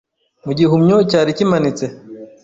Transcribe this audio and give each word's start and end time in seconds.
mu 0.45 0.51
gihumyo 0.57 0.95
cyari 1.09 1.29
kimanitse 1.37 1.85